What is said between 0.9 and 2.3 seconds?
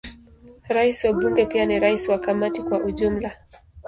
wa Bunge pia ni rais wa